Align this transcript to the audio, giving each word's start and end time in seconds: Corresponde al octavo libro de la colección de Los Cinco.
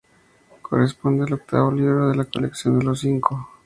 Corresponde 0.63 1.25
al 1.25 1.33
octavo 1.33 1.71
libro 1.71 2.09
de 2.09 2.15
la 2.15 2.25
colección 2.25 2.79
de 2.79 2.85
Los 2.85 3.01
Cinco. 3.01 3.49